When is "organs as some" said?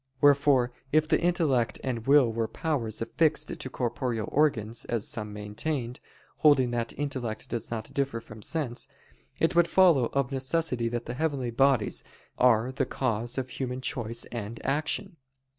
4.31-5.31